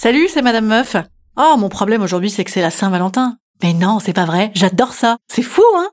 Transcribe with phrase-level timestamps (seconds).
[0.00, 0.94] Salut, c'est Madame Meuf.
[1.36, 3.36] Oh, mon problème aujourd'hui, c'est que c'est la Saint-Valentin.
[3.64, 5.16] Mais non, c'est pas vrai, j'adore ça.
[5.26, 5.88] C'est fou, hein?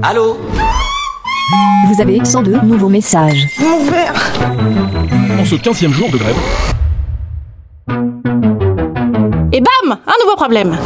[0.00, 0.38] Allô?
[1.88, 3.48] Vous avez 102 nouveaux messages.
[3.58, 4.14] Mon verre
[5.40, 6.36] En ce 15 jour de grève.
[9.52, 10.78] Et bam Un nouveau problème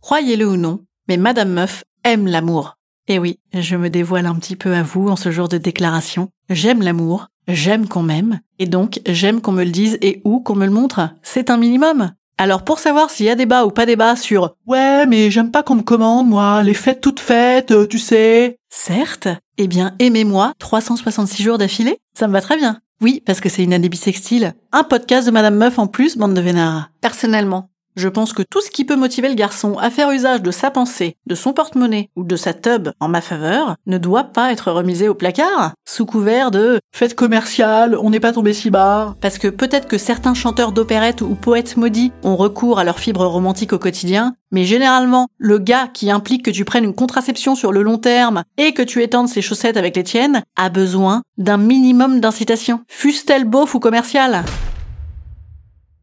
[0.00, 2.74] Croyez-le ou non, mais Madame Meuf aime l'amour.
[3.06, 6.30] Et oui, je me dévoile un petit peu à vous en ce jour de déclaration.
[6.50, 10.54] J'aime l'amour, j'aime qu'on m'aime, et donc j'aime qu'on me le dise et où qu'on
[10.54, 11.10] me le montre.
[11.22, 12.12] C'est un minimum.
[12.40, 15.64] Alors pour savoir s'il y a débat ou pas débat sur Ouais, mais j'aime pas
[15.64, 18.58] qu'on me commande, moi, les fêtes toutes faites, euh, tu sais.
[18.70, 22.78] Certes, eh bien aimez-moi 366 jours d'affilée, ça me va très bien.
[23.00, 24.54] Oui, parce que c'est une année bisextile.
[24.72, 26.90] Un podcast de Madame Meuf en plus, bande de vénards.
[27.00, 30.50] Personnellement, je pense que tout ce qui peut motiver le garçon à faire usage de
[30.50, 34.52] sa pensée, de son porte-monnaie ou de sa tub en ma faveur ne doit pas
[34.52, 39.16] être remisé au placard sous couvert de fête commerciale, on n'est pas tombé si bas.
[39.20, 43.26] Parce que peut-être que certains chanteurs d'opérette ou poètes maudits ont recours à leurs fibres
[43.26, 47.72] romantiques au quotidien, mais généralement, le gars qui implique que tu prennes une contraception sur
[47.72, 51.58] le long terme et que tu étendes ses chaussettes avec les tiennes a besoin d'un
[51.58, 54.44] minimum d'incitation, fût-elle beauf ou commercial.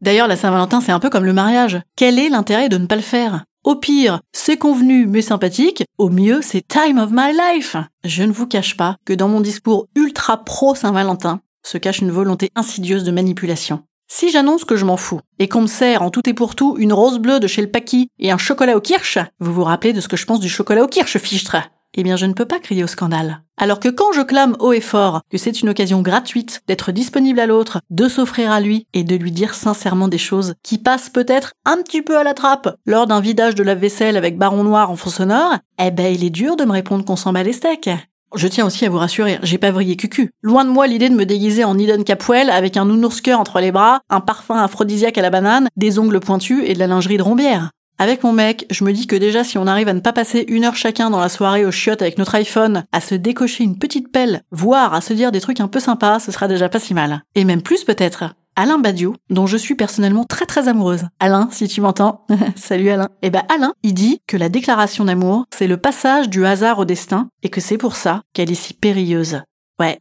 [0.06, 1.82] D'ailleurs, la Saint-Valentin, c'est un peu comme le mariage.
[1.96, 3.44] Quel est l'intérêt de ne pas le faire?
[3.64, 5.84] Au pire, c'est convenu mais sympathique.
[5.98, 7.76] Au mieux, c'est time of my life.
[8.04, 12.12] Je ne vous cache pas que dans mon discours ultra pro Saint-Valentin se cache une
[12.12, 13.82] volonté insidieuse de manipulation.
[14.08, 16.76] Si j'annonce que je m'en fous et qu'on me sert en tout et pour tout
[16.78, 19.94] une rose bleue de chez le Paki et un chocolat au kirsch, vous vous rappelez
[19.94, 21.58] de ce que je pense du chocolat au kirsch, fichtre?
[21.96, 23.42] Eh bien je ne peux pas crier au scandale.
[23.58, 27.40] Alors que quand je clame haut et fort que c'est une occasion gratuite d'être disponible
[27.40, 31.10] à l'autre, de s'offrir à lui et de lui dire sincèrement des choses qui passent
[31.10, 34.64] peut-être un petit peu à la trappe lors d'un vidage de la vaisselle avec baron
[34.64, 37.44] noir en fond sonore, eh ben il est dur de me répondre qu'on s'en bat
[37.44, 37.90] les steaks.
[38.36, 40.32] Je tiens aussi à vous rassurer, j'ai pas vrillé cucu.
[40.42, 43.72] Loin de moi l'idée de me déguiser en Eden Capwell avec un nounours entre les
[43.72, 47.24] bras, un parfum aphrodisiaque à la banane, des ongles pointus et de la lingerie de
[47.24, 47.72] rombière.
[47.98, 50.44] Avec mon mec, je me dis que déjà si on arrive à ne pas passer
[50.50, 53.78] une heure chacun dans la soirée au chiottes avec notre iPhone, à se décocher une
[53.78, 56.80] petite pelle, voire à se dire des trucs un peu sympas, ce sera déjà pas
[56.80, 57.24] si mal.
[57.36, 58.36] Et même plus peut-être.
[58.58, 61.06] Alain Badiou, dont je suis personnellement très très amoureuse.
[61.22, 63.10] Alain, si tu m'entends, salut Alain.
[63.22, 66.86] Eh ben Alain, il dit que la déclaration d'amour, c'est le passage du hasard au
[66.86, 69.42] destin, et que c'est pour ça qu'elle est si périlleuse.
[69.80, 70.00] Ouais.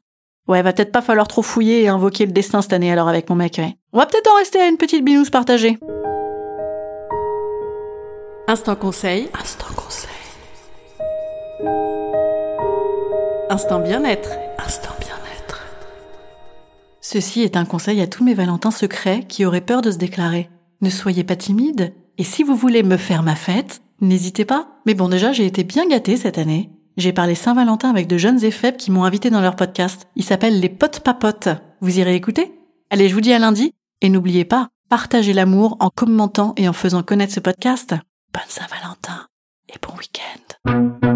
[0.48, 3.30] Ouais, va peut-être pas falloir trop fouiller et invoquer le destin cette année alors avec
[3.30, 3.76] mon mec, ouais.
[3.92, 5.78] On va peut-être en rester à une petite binousse partagée.
[8.46, 9.30] Instant conseil.
[9.40, 10.10] Instant conseil.
[13.48, 14.28] Instant bien-être.
[14.58, 15.64] Instant bien-être.
[17.00, 20.50] Ceci est un conseil à tous mes Valentins secrets qui auraient peur de se déclarer.
[20.82, 21.94] Ne soyez pas timide.
[22.18, 24.68] Et si vous voulez me faire ma fête, n'hésitez pas.
[24.84, 26.70] Mais bon, déjà, j'ai été bien gâtée cette année.
[26.98, 30.06] J'ai parlé Saint-Valentin avec de jeunes et faibles qui m'ont invité dans leur podcast.
[30.16, 31.48] Il s'appelle Les Potes Papotes.
[31.80, 32.52] Vous irez écouter?
[32.90, 33.72] Allez, je vous dis à lundi.
[34.02, 37.94] Et n'oubliez pas, partagez l'amour en commentant et en faisant connaître ce podcast.
[38.34, 39.28] Bonne Saint-Valentin
[39.68, 41.13] et bon week-end.